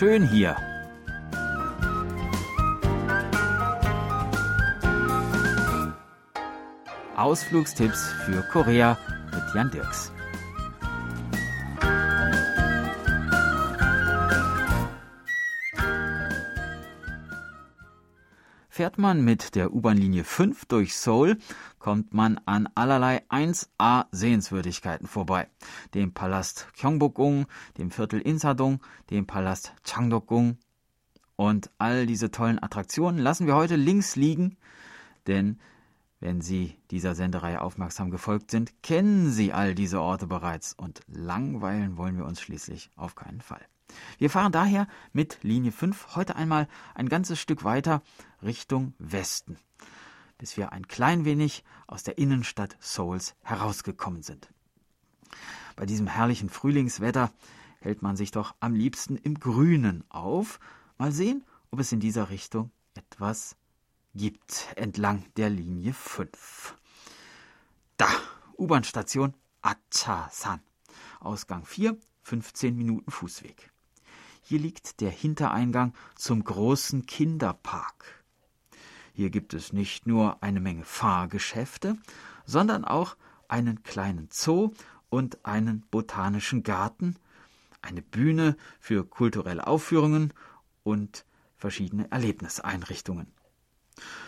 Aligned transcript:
schön 0.00 0.26
hier. 0.26 0.56
Ausflugstipps 7.18 8.08
für 8.24 8.40
Korea 8.50 8.96
mit 9.30 9.54
Jan 9.54 9.70
Dirks. 9.70 10.10
Fährt 18.80 18.96
man 18.96 19.22
mit 19.22 19.56
der 19.56 19.74
U-Bahn-Linie 19.74 20.24
5 20.24 20.64
durch 20.64 20.96
Seoul, 20.96 21.36
kommt 21.78 22.14
man 22.14 22.40
an 22.46 22.66
allerlei 22.74 23.22
1A 23.28 24.06
Sehenswürdigkeiten 24.10 25.06
vorbei. 25.06 25.48
Dem 25.92 26.14
Palast 26.14 26.66
Gyeongbokgung, 26.78 27.44
dem 27.76 27.90
Viertel 27.90 28.22
Insadong, 28.22 28.80
dem 29.10 29.26
Palast 29.26 29.74
Changdokgung. 29.84 30.56
Und 31.36 31.70
all 31.76 32.06
diese 32.06 32.30
tollen 32.30 32.58
Attraktionen 32.62 33.20
lassen 33.20 33.46
wir 33.46 33.54
heute 33.54 33.76
links 33.76 34.16
liegen, 34.16 34.56
denn 35.26 35.60
wenn 36.20 36.40
Sie 36.40 36.78
dieser 36.90 37.14
Sendereihe 37.14 37.60
aufmerksam 37.60 38.10
gefolgt 38.10 38.50
sind, 38.50 38.82
kennen 38.82 39.30
Sie 39.30 39.52
all 39.52 39.74
diese 39.74 40.00
Orte 40.00 40.26
bereits 40.26 40.72
und 40.72 41.02
langweilen 41.06 41.98
wollen 41.98 42.16
wir 42.16 42.24
uns 42.24 42.40
schließlich 42.40 42.90
auf 42.96 43.14
keinen 43.14 43.42
Fall. 43.42 43.60
Wir 44.18 44.30
fahren 44.30 44.52
daher 44.52 44.86
mit 45.12 45.38
Linie 45.42 45.72
5 45.72 46.16
heute 46.16 46.36
einmal 46.36 46.68
ein 46.94 47.08
ganzes 47.08 47.40
Stück 47.40 47.64
weiter 47.64 48.02
Richtung 48.42 48.94
Westen, 48.98 49.56
bis 50.38 50.56
wir 50.56 50.72
ein 50.72 50.88
klein 50.88 51.24
wenig 51.24 51.64
aus 51.86 52.02
der 52.02 52.18
Innenstadt 52.18 52.76
Souls 52.80 53.34
herausgekommen 53.42 54.22
sind. 54.22 54.48
Bei 55.76 55.86
diesem 55.86 56.06
herrlichen 56.06 56.50
Frühlingswetter 56.50 57.32
hält 57.80 58.02
man 58.02 58.16
sich 58.16 58.30
doch 58.30 58.54
am 58.60 58.74
liebsten 58.74 59.16
im 59.16 59.40
Grünen 59.40 60.04
auf. 60.10 60.60
Mal 60.98 61.12
sehen, 61.12 61.44
ob 61.70 61.80
es 61.80 61.92
in 61.92 62.00
dieser 62.00 62.30
Richtung 62.30 62.70
etwas 62.94 63.56
gibt 64.14 64.66
entlang 64.76 65.24
der 65.36 65.50
Linie 65.50 65.94
5. 65.94 66.74
Da, 67.96 68.08
U-Bahn-Station 68.58 69.34
Achasan. 69.62 70.60
Ausgang 71.20 71.64
4, 71.64 71.96
15 72.22 72.76
Minuten 72.76 73.10
Fußweg. 73.10 73.70
Hier 74.42 74.58
liegt 74.58 75.00
der 75.00 75.10
Hintereingang 75.10 75.94
zum 76.16 76.42
großen 76.42 77.06
Kinderpark. 77.06 78.24
Hier 79.12 79.30
gibt 79.30 79.54
es 79.54 79.72
nicht 79.72 80.06
nur 80.06 80.42
eine 80.42 80.60
Menge 80.60 80.84
Fahrgeschäfte, 80.84 81.96
sondern 82.46 82.84
auch 82.84 83.16
einen 83.48 83.82
kleinen 83.82 84.28
Zoo 84.30 84.70
und 85.08 85.44
einen 85.44 85.82
botanischen 85.90 86.62
Garten, 86.62 87.16
eine 87.82 88.02
Bühne 88.02 88.56
für 88.78 89.04
kulturelle 89.04 89.66
Aufführungen 89.66 90.32
und 90.82 91.24
verschiedene 91.56 92.10
Erlebniseinrichtungen. 92.10 93.26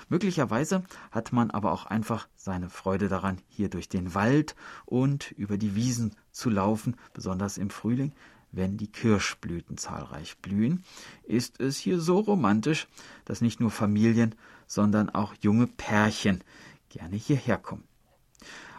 Möglicherweise 0.08 0.84
hat 1.10 1.32
man 1.32 1.50
aber 1.50 1.72
auch 1.72 1.86
einfach 1.86 2.28
seine 2.36 2.68
Freude 2.68 3.08
daran, 3.08 3.40
hier 3.48 3.70
durch 3.70 3.88
den 3.88 4.14
Wald 4.14 4.54
und 4.84 5.30
über 5.32 5.56
die 5.56 5.74
Wiesen 5.74 6.14
zu 6.30 6.50
laufen, 6.50 6.96
besonders 7.14 7.56
im 7.56 7.70
Frühling, 7.70 8.12
wenn 8.52 8.76
die 8.76 8.92
Kirschblüten 8.92 9.78
zahlreich 9.78 10.38
blühen, 10.38 10.84
ist 11.24 11.60
es 11.60 11.78
hier 11.78 12.00
so 12.00 12.20
romantisch, 12.20 12.86
dass 13.24 13.40
nicht 13.40 13.60
nur 13.60 13.70
Familien, 13.70 14.34
sondern 14.66 15.10
auch 15.10 15.34
junge 15.40 15.66
Pärchen 15.66 16.44
gerne 16.90 17.16
hierher 17.16 17.58
kommen. 17.58 17.84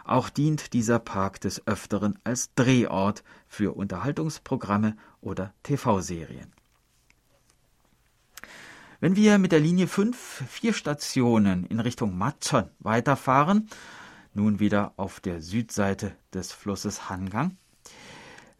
Auch 0.04 0.28
dient 0.28 0.72
dieser 0.74 0.98
Park 0.98 1.40
des 1.40 1.66
Öfteren 1.66 2.18
als 2.24 2.54
Drehort 2.54 3.24
für 3.48 3.74
Unterhaltungsprogramme 3.74 4.96
oder 5.20 5.52
TV-Serien. 5.62 6.52
Wenn 9.00 9.16
wir 9.16 9.38
mit 9.38 9.52
der 9.52 9.60
Linie 9.60 9.86
5 9.86 10.44
vier 10.48 10.72
Stationen 10.72 11.64
in 11.66 11.80
Richtung 11.80 12.16
Matson 12.16 12.70
weiterfahren, 12.78 13.68
nun 14.34 14.60
wieder 14.60 14.92
auf 14.96 15.20
der 15.20 15.42
Südseite 15.42 16.16
des 16.32 16.52
Flusses 16.52 17.08
Hangang, 17.08 17.56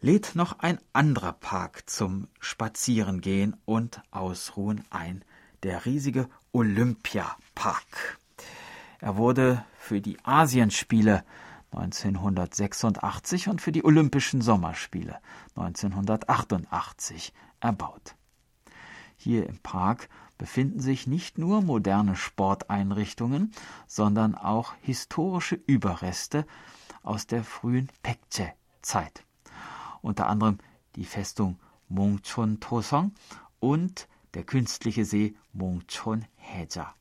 lädt 0.05 0.35
noch 0.35 0.59
ein 0.59 0.77
anderer 0.93 1.33
Park 1.33 1.89
zum 1.89 2.27
Spazierengehen 2.39 3.57
und 3.65 4.03
Ausruhen 4.11 4.85
ein, 4.91 5.25
der 5.63 5.87
riesige 5.87 6.29
Olympiapark. 6.51 8.19
Er 8.99 9.17
wurde 9.17 9.65
für 9.79 10.01
die 10.01 10.23
Asienspiele 10.23 11.23
1986 11.71 13.47
und 13.47 13.61
für 13.61 13.71
die 13.71 13.83
Olympischen 13.83 14.41
Sommerspiele 14.41 15.17
1988 15.55 17.33
erbaut. 17.59 18.13
Hier 19.17 19.49
im 19.49 19.57
Park 19.57 20.07
befinden 20.37 20.81
sich 20.81 21.07
nicht 21.07 21.39
nur 21.39 21.63
moderne 21.63 22.15
Sporteinrichtungen, 22.15 23.53
sondern 23.87 24.35
auch 24.35 24.75
historische 24.81 25.55
Überreste 25.55 26.45
aus 27.01 27.25
der 27.25 27.43
frühen 27.43 27.89
Pekche-Zeit. 28.03 29.25
Unter 30.05 30.27
anderem 30.27 30.59
die 30.95 31.03
Festung 31.03 31.57
Mongchon 31.89 32.59
Tosong 32.59 33.15
und 33.59 34.07
der 34.35 34.43
künstliche 34.43 35.03
See 35.03 35.35
Mongchon 35.51 36.25
Heja. 36.35 36.93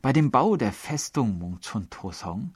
Bei 0.00 0.12
dem 0.12 0.32
Bau 0.32 0.56
der 0.56 0.72
Festung 0.72 1.38
Mongchon 1.38 1.88
Tosong, 1.88 2.52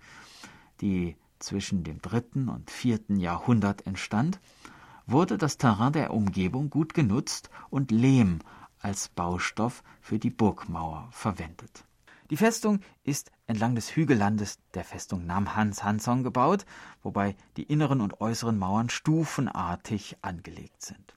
die 0.80 1.14
zwischen 1.38 1.84
dem 1.84 2.02
dritten 2.02 2.48
und 2.48 2.68
vierten 2.68 3.20
Jahrhundert 3.20 3.86
entstand, 3.86 4.40
wurde 5.06 5.38
das 5.38 5.56
Terrain 5.56 5.92
der 5.92 6.12
Umgebung 6.12 6.68
gut 6.68 6.92
genutzt 6.92 7.48
und 7.70 7.92
Lehm 7.92 8.40
als 8.80 9.08
Baustoff 9.08 9.84
für 10.00 10.18
die 10.18 10.30
Burgmauer 10.30 11.06
verwendet. 11.12 11.84
Die 12.30 12.36
Festung 12.36 12.80
ist 13.04 13.30
entlang 13.46 13.74
des 13.74 13.94
Hügellandes 13.94 14.58
der 14.74 14.84
Festung 14.84 15.26
Namhan 15.26 15.72
Sansong 15.72 16.22
gebaut, 16.22 16.66
wobei 17.02 17.36
die 17.56 17.64
inneren 17.64 18.00
und 18.00 18.20
äußeren 18.20 18.58
Mauern 18.58 18.90
stufenartig 18.90 20.16
angelegt 20.22 20.82
sind. 20.82 21.16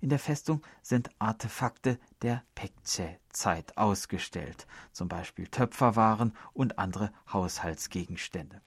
In 0.00 0.08
der 0.08 0.18
Festung 0.18 0.62
sind 0.82 1.10
Artefakte 1.18 1.98
der 2.22 2.42
Pekche-Zeit 2.54 3.76
ausgestellt, 3.76 4.66
zum 4.92 5.08
Beispiel 5.08 5.46
Töpferwaren 5.46 6.32
und 6.54 6.78
andere 6.78 7.12
Haushaltsgegenstände. 7.30 8.62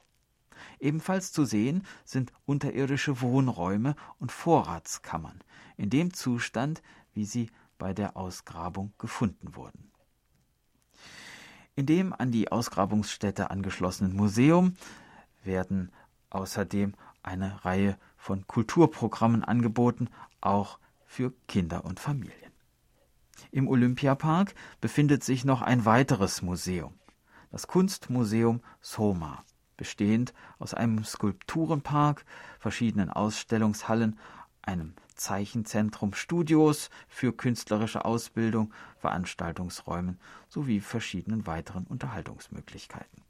Ebenfalls 0.80 1.32
zu 1.32 1.46
sehen 1.46 1.86
sind 2.06 2.32
unterirdische 2.46 3.22
Wohnräume 3.22 3.96
und 4.20 4.32
Vorratskammern, 4.32 5.40
in 5.76 5.90
dem 5.90 6.14
Zustand, 6.14 6.84
wie 7.14 7.26
sie 7.26 7.50
bei 7.78 7.94
der 7.94 8.16
Ausgrabung 8.16 8.94
gefunden 8.98 9.56
wurden. 9.56 9.93
In 11.76 11.88
dem 11.88 12.14
an 12.14 12.32
die 12.32 12.52
Ausgrabungsstätte 12.52 13.50
angeschlossenen 13.50 14.16
Museum 14.16 14.76
werden 15.44 15.92
außerdem 16.30 16.94
eine 17.24 17.66
Reihe 17.66 17.98
von 18.16 18.46
Kulturprogrammen 18.46 19.44
angeboten, 19.44 20.10
auch 20.40 20.78
für 21.06 21.34
Kinder 21.48 21.84
und 21.84 22.00
Familien. 22.00 22.52
Im 23.52 23.68
Olympiapark 23.68 24.54
befindet 24.82 25.24
sich 25.24 25.46
noch 25.46 25.62
ein 25.62 25.86
weiteres 25.86 26.42
Museum, 26.42 26.94
das 27.52 27.68
Kunstmuseum 27.68 28.62
Soma, 28.82 29.44
bestehend 29.76 30.34
aus 30.60 30.74
einem 30.74 31.04
Skulpturenpark, 31.04 32.24
verschiedenen 32.60 33.10
Ausstellungshallen, 33.10 34.20
einem 34.62 34.94
Zeichenzentrum 35.16 36.14
Studios 36.14 36.90
für 37.08 37.34
künstlerische 37.34 38.06
Ausbildung, 38.06 38.74
Veranstaltungsräumen 38.98 40.20
sowie 40.50 40.80
verschiedenen 40.80 41.48
weiteren 41.48 41.86
Unterhaltungsmöglichkeiten. 41.86 43.22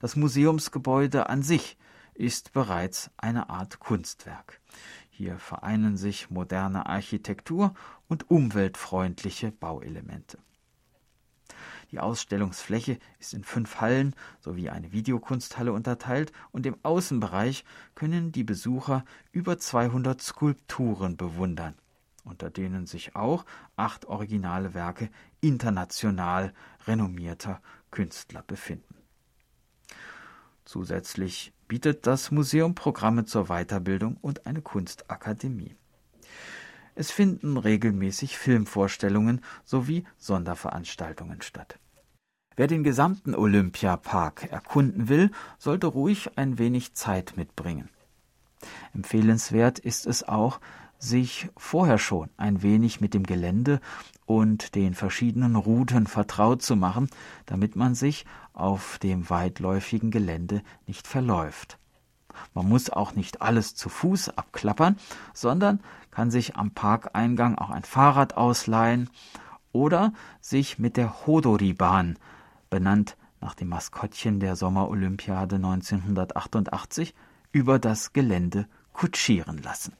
Das 0.00 0.16
Museumsgebäude 0.16 1.28
an 1.28 1.42
sich 1.42 1.76
ist 2.14 2.52
bereits 2.52 3.10
eine 3.16 3.50
Art 3.50 3.78
Kunstwerk. 3.78 4.60
Hier 5.10 5.38
vereinen 5.38 5.96
sich 5.96 6.30
moderne 6.30 6.86
Architektur 6.86 7.74
und 8.08 8.30
umweltfreundliche 8.30 9.52
Bauelemente. 9.52 10.38
Die 11.90 11.98
Ausstellungsfläche 11.98 12.98
ist 13.18 13.34
in 13.34 13.42
fünf 13.42 13.80
Hallen 13.80 14.14
sowie 14.40 14.70
eine 14.70 14.92
Videokunsthalle 14.92 15.72
unterteilt 15.72 16.32
und 16.52 16.66
im 16.66 16.76
Außenbereich 16.82 17.64
können 17.94 18.32
die 18.32 18.44
Besucher 18.44 19.04
über 19.32 19.58
200 19.58 20.20
Skulpturen 20.22 21.16
bewundern, 21.16 21.74
unter 22.24 22.50
denen 22.50 22.86
sich 22.86 23.16
auch 23.16 23.44
acht 23.76 24.06
originale 24.06 24.74
Werke 24.74 25.10
international 25.40 26.52
renommierter 26.86 27.60
Künstler 27.90 28.42
befinden. 28.46 28.94
Zusätzlich 30.64 31.52
bietet 31.66 32.06
das 32.06 32.30
Museum 32.30 32.76
Programme 32.76 33.24
zur 33.24 33.46
Weiterbildung 33.46 34.16
und 34.20 34.46
eine 34.46 34.62
Kunstakademie. 34.62 35.74
Es 37.00 37.10
finden 37.10 37.56
regelmäßig 37.56 38.36
Filmvorstellungen 38.36 39.40
sowie 39.64 40.04
Sonderveranstaltungen 40.18 41.40
statt. 41.40 41.78
Wer 42.56 42.66
den 42.66 42.84
gesamten 42.84 43.34
Olympiapark 43.34 44.52
erkunden 44.52 45.08
will, 45.08 45.30
sollte 45.56 45.86
ruhig 45.86 46.36
ein 46.36 46.58
wenig 46.58 46.92
Zeit 46.92 47.38
mitbringen. 47.38 47.88
Empfehlenswert 48.92 49.78
ist 49.78 50.06
es 50.06 50.28
auch, 50.28 50.60
sich 50.98 51.48
vorher 51.56 51.96
schon 51.96 52.28
ein 52.36 52.60
wenig 52.60 53.00
mit 53.00 53.14
dem 53.14 53.22
Gelände 53.22 53.80
und 54.26 54.74
den 54.74 54.92
verschiedenen 54.92 55.56
Routen 55.56 56.06
vertraut 56.06 56.60
zu 56.60 56.76
machen, 56.76 57.08
damit 57.46 57.76
man 57.76 57.94
sich 57.94 58.26
auf 58.52 58.98
dem 58.98 59.30
weitläufigen 59.30 60.10
Gelände 60.10 60.60
nicht 60.86 61.06
verläuft. 61.06 61.79
Man 62.54 62.68
muss 62.68 62.90
auch 62.90 63.14
nicht 63.14 63.42
alles 63.42 63.74
zu 63.74 63.88
Fuß 63.88 64.30
abklappern, 64.30 64.96
sondern 65.34 65.80
kann 66.10 66.30
sich 66.30 66.56
am 66.56 66.72
Parkeingang 66.72 67.56
auch 67.56 67.70
ein 67.70 67.84
Fahrrad 67.84 68.36
ausleihen 68.36 69.10
oder 69.72 70.12
sich 70.40 70.78
mit 70.78 70.96
der 70.96 71.26
Hodori-Bahn, 71.26 72.18
benannt 72.68 73.16
nach 73.40 73.54
dem 73.54 73.68
Maskottchen 73.68 74.40
der 74.40 74.56
Sommerolympiade 74.56 75.56
1988, 75.56 77.14
über 77.52 77.78
das 77.78 78.12
Gelände 78.12 78.66
kutschieren 78.92 79.58
lassen. 79.62 79.94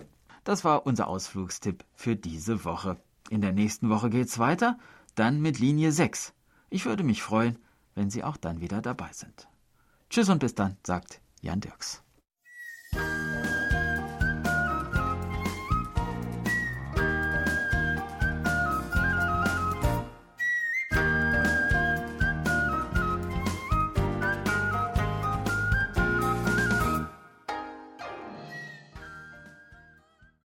Das 0.44 0.64
war 0.64 0.86
unser 0.86 1.08
Ausflugstipp 1.08 1.84
für 1.94 2.16
diese 2.16 2.64
Woche. 2.64 2.96
In 3.28 3.40
der 3.40 3.52
nächsten 3.52 3.88
Woche 3.88 4.10
geht's 4.10 4.38
weiter, 4.38 4.78
dann 5.14 5.40
mit 5.40 5.58
Linie 5.58 5.92
6. 5.92 6.32
Ich 6.70 6.84
würde 6.84 7.04
mich 7.04 7.22
freuen, 7.22 7.58
wenn 7.94 8.10
Sie 8.10 8.24
auch 8.24 8.36
dann 8.36 8.60
wieder 8.60 8.80
dabei 8.80 9.12
sind. 9.12 9.48
Tschüss 10.08 10.28
und 10.28 10.38
bis 10.38 10.54
dann, 10.54 10.76
sagt 10.84 11.20
Jan 11.40 11.60
Dirks. 11.60 12.02